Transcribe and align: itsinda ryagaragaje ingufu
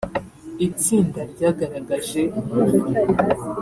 itsinda 0.67 1.21
ryagaragaje 1.31 2.21
ingufu 2.39 2.81